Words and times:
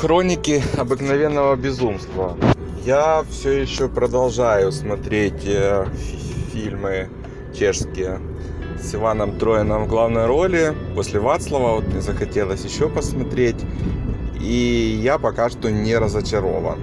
Хроники 0.00 0.62
обыкновенного 0.78 1.56
безумства. 1.56 2.34
Я 2.86 3.22
все 3.28 3.60
еще 3.60 3.86
продолжаю 3.86 4.72
смотреть 4.72 5.44
э, 5.44 5.84
фи- 5.92 6.52
фильмы 6.54 7.10
чешские 7.54 8.18
с 8.82 8.94
Иваном 8.94 9.38
Троином 9.38 9.84
в 9.84 9.88
главной 9.88 10.24
роли. 10.24 10.74
После 10.94 11.20
Вацлава 11.20 11.74
вот 11.74 11.86
мне 11.88 12.00
захотелось 12.00 12.64
еще 12.64 12.88
посмотреть. 12.88 13.56
И 14.40 14.98
я 15.02 15.18
пока 15.18 15.50
что 15.50 15.70
не 15.70 15.94
разочарован. 15.98 16.78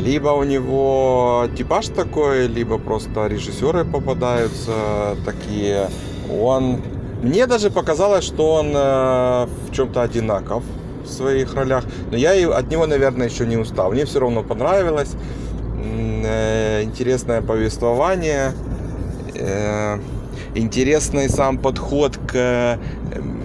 Либо 0.00 0.30
у 0.30 0.44
него 0.44 1.48
типаж 1.54 1.88
такой, 1.88 2.46
либо 2.46 2.78
просто 2.78 3.26
режиссеры 3.26 3.84
попадаются 3.84 5.18
такие. 5.26 5.90
Он... 6.40 6.80
Мне 7.22 7.46
даже 7.46 7.70
показалось, 7.70 8.24
что 8.24 8.54
он 8.54 8.68
э, 8.74 9.46
в 9.68 9.72
чем-то 9.72 10.00
одинаков 10.00 10.64
в 11.06 11.10
своих 11.12 11.54
ролях. 11.54 11.84
Но 12.10 12.16
я 12.16 12.32
от 12.56 12.70
него, 12.70 12.86
наверное, 12.86 13.28
еще 13.28 13.46
не 13.46 13.56
устал. 13.56 13.92
Мне 13.92 14.04
все 14.04 14.20
равно 14.20 14.42
понравилось. 14.42 15.14
Э, 16.24 16.82
Интересное 16.82 17.42
повествование. 17.42 18.52
э, 19.34 19.98
Интересный 20.54 21.28
сам 21.28 21.58
подход 21.58 22.16
к 22.16 22.34
э, 22.34 22.78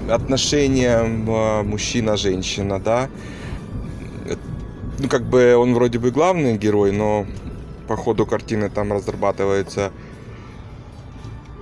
отношениям 0.10 1.26
мужчина-женщина, 1.68 2.80
да. 2.80 3.10
Ну, 5.00 5.08
как 5.08 5.24
бы 5.24 5.56
он 5.56 5.74
вроде 5.74 6.00
бы 6.00 6.12
главный 6.12 6.58
герой, 6.58 6.92
но 6.92 7.26
по 7.88 7.96
ходу 7.98 8.26
картины 8.26 8.70
там 8.70 8.94
разрабатывается 8.94 9.92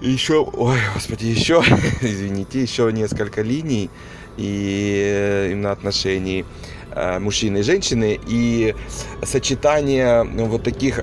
еще, 0.01 0.41
ой, 0.41 0.77
господи, 0.93 1.25
еще, 1.25 1.63
извините, 2.01 2.61
еще 2.61 2.91
несколько 2.91 3.41
линий 3.41 3.89
и 4.37 5.03
э, 5.05 5.51
именно 5.51 5.71
отношений 5.71 6.45
э, 6.91 7.19
мужчины 7.19 7.59
и 7.59 7.61
женщины 7.63 8.19
и 8.27 8.75
сочетание 9.23 10.23
ну, 10.23 10.45
вот 10.45 10.63
таких 10.63 10.99
э, 10.99 11.01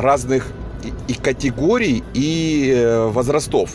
разных 0.00 0.46
и- 1.08 1.14
категорий 1.14 2.04
и 2.14 2.72
э, 2.76 3.06
возрастов. 3.08 3.70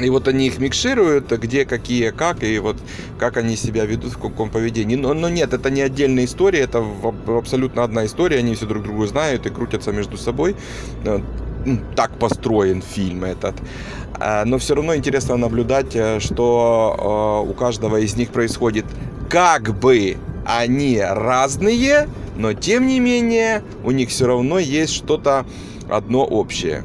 И 0.00 0.08
вот 0.08 0.26
они 0.26 0.46
их 0.46 0.58
микшируют, 0.58 1.30
где, 1.30 1.66
какие, 1.66 2.10
как, 2.10 2.42
и 2.42 2.58
вот 2.58 2.76
как 3.18 3.36
они 3.36 3.56
себя 3.56 3.84
ведут, 3.84 4.12
в 4.12 4.18
каком 4.18 4.48
поведении. 4.50 4.96
Но, 4.96 5.12
но 5.12 5.28
нет, 5.28 5.52
это 5.52 5.70
не 5.70 5.82
отдельная 5.82 6.24
история, 6.24 6.60
это 6.60 6.84
абсолютно 7.26 7.84
одна 7.84 8.06
история, 8.06 8.38
они 8.38 8.54
все 8.54 8.66
друг 8.66 8.84
друга 8.84 9.06
знают 9.06 9.46
и 9.46 9.50
крутятся 9.50 9.92
между 9.92 10.16
собой. 10.16 10.56
Э, 11.64 11.76
Так 11.96 12.18
построен 12.18 12.82
фильм 12.82 13.24
этот. 13.24 13.54
А, 14.14 14.44
Но 14.44 14.58
все 14.58 14.74
равно 14.74 14.96
интересно 14.96 15.36
наблюдать, 15.36 15.94
э, 15.94 16.20
что 16.20 17.44
э, 17.46 17.50
у 17.50 17.54
каждого 17.54 17.96
из 17.96 18.16
них 18.16 18.30
происходит 18.30 18.84
как 19.28 19.74
бы 19.78 20.16
они 20.44 21.00
разные, 21.00 22.08
но 22.36 22.52
тем 22.52 22.86
не 22.86 23.00
менее 23.00 23.62
у 23.84 23.90
них 23.90 24.10
все 24.10 24.26
равно 24.26 24.58
есть 24.58 24.94
что-то 24.94 25.46
одно 25.88 26.24
общее. 26.24 26.84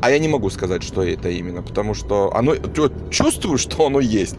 А 0.00 0.10
я 0.10 0.18
не 0.18 0.28
могу 0.28 0.50
сказать, 0.50 0.82
что 0.82 1.02
это 1.02 1.30
именно, 1.30 1.62
потому 1.62 1.94
что 1.94 2.34
оно 2.34 2.54
чувствую, 3.10 3.58
что 3.58 3.86
оно 3.86 4.00
есть. 4.00 4.36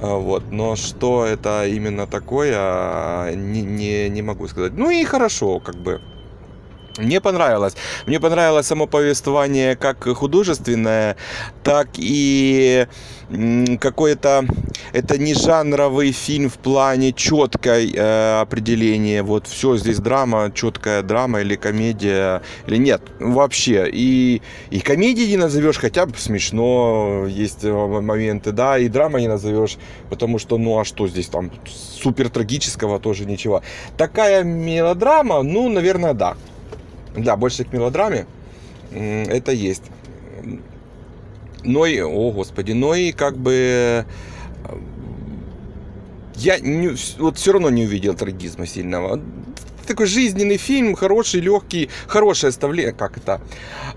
Вот, 0.00 0.42
но 0.50 0.74
что 0.74 1.24
это 1.24 1.66
именно 1.68 2.06
такое, 2.06 3.34
не, 3.36 3.62
не, 3.62 4.08
не 4.08 4.22
могу 4.22 4.48
сказать. 4.48 4.72
Ну 4.76 4.90
и 4.90 5.04
хорошо, 5.04 5.60
как 5.60 5.76
бы. 5.76 6.00
Мне 6.98 7.20
понравилось. 7.20 7.74
Мне 8.06 8.20
понравилось 8.20 8.66
само 8.66 8.86
повествование 8.86 9.74
как 9.74 10.04
художественное, 10.04 11.16
так 11.64 11.88
и 11.96 12.86
м, 13.30 13.78
какое-то... 13.78 14.44
Это 14.92 15.18
не 15.18 15.34
жанровый 15.34 16.12
фильм 16.12 16.48
в 16.48 16.58
плане 16.58 17.12
четкой 17.12 17.92
э, 17.92 18.40
определения. 18.40 19.24
Вот 19.24 19.48
все 19.48 19.76
здесь 19.76 19.98
драма, 19.98 20.52
четкая 20.54 21.02
драма 21.02 21.40
или 21.40 21.56
комедия. 21.56 22.42
Или 22.68 22.76
нет, 22.76 23.02
вообще. 23.18 23.90
И, 23.92 24.40
и 24.70 24.78
комедии 24.78 25.24
не 25.24 25.36
назовешь, 25.36 25.78
хотя 25.78 26.06
бы 26.06 26.14
смешно. 26.16 27.26
Есть 27.26 27.64
э, 27.64 27.72
моменты, 27.72 28.52
да. 28.52 28.78
И 28.78 28.88
драма 28.88 29.20
не 29.20 29.26
назовешь, 29.26 29.78
потому 30.10 30.38
что, 30.38 30.58
ну 30.58 30.78
а 30.78 30.84
что 30.84 31.08
здесь 31.08 31.26
там 31.26 31.50
супер 31.66 32.28
трагического 32.28 33.00
тоже 33.00 33.24
ничего. 33.24 33.62
Такая 33.96 34.44
мелодрама, 34.44 35.42
ну, 35.42 35.68
наверное, 35.68 36.14
да. 36.14 36.36
Да, 37.16 37.36
больше 37.36 37.64
к 37.64 37.72
мелодраме. 37.72 38.26
Это 38.92 39.52
есть. 39.52 39.82
Но 41.62 41.86
и, 41.86 42.00
о 42.00 42.30
господи, 42.30 42.72
но 42.72 42.94
и 42.94 43.12
как 43.12 43.36
бы 43.38 43.52
э, 43.54 44.04
я 46.36 46.58
не- 46.60 46.94
вот 47.18 47.38
все 47.38 47.52
равно 47.52 47.70
не 47.70 47.84
увидел 47.84 48.14
трагизма 48.14 48.66
сильного. 48.66 49.20
Такой 49.86 50.06
жизненный 50.06 50.56
фильм, 50.56 50.94
хороший, 50.94 51.40
легкий, 51.40 51.90
хорошее 52.06 52.48
оставление, 52.48 52.92
как 52.92 53.18
это, 53.18 53.40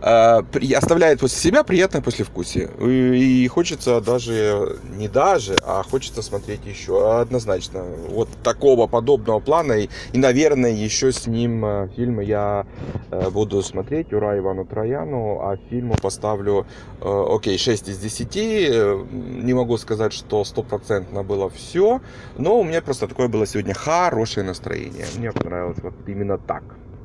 э, 0.01 0.75
оставляет 0.75 1.19
после 1.19 1.37
себя 1.39 1.63
приятное 1.63 2.01
послевкусие. 2.01 2.69
И, 2.81 3.43
и 3.43 3.47
хочется 3.47 4.01
даже, 4.01 4.77
не 4.97 5.07
даже, 5.07 5.57
а 5.63 5.83
хочется 5.83 6.21
смотреть 6.21 6.65
еще, 6.65 7.19
однозначно. 7.19 7.83
Вот 8.09 8.29
такого 8.43 8.87
подобного 8.87 9.39
плана, 9.39 9.73
и, 9.73 9.89
и, 10.13 10.17
наверное, 10.17 10.71
еще 10.71 11.11
с 11.11 11.27
ним 11.27 11.65
э, 11.65 11.89
фильмы 11.95 12.23
я 12.23 12.65
э, 13.11 13.29
буду 13.29 13.61
смотреть, 13.61 14.13
ура 14.13 14.37
Ивану 14.37 14.65
Трояну, 14.65 15.39
а 15.41 15.57
фильму 15.69 15.95
поставлю, 16.01 16.65
э, 17.01 17.25
окей, 17.29 17.57
6 17.57 17.89
из 17.89 17.97
10, 17.97 18.35
э, 18.35 19.05
не 19.43 19.53
могу 19.53 19.77
сказать, 19.77 20.13
что 20.13 20.43
стопроцентно 20.43 21.23
было 21.23 21.49
все, 21.49 22.01
но 22.37 22.59
у 22.59 22.63
меня 22.63 22.81
просто 22.81 23.07
такое 23.07 23.27
было 23.27 23.45
сегодня 23.45 23.73
хорошее 23.73 24.45
настроение, 24.45 25.05
мне 25.17 25.31
понравилось 25.31 25.76
вот 25.83 25.95
именно 26.07 26.37
так. 26.37 26.86